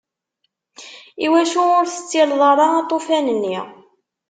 [1.25, 3.57] Iwacu ur tettileḍ ara aṭufan-nni?